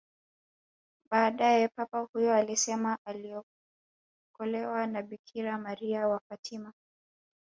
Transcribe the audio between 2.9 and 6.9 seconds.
aliokolewa na Bikira Maria wa Fatima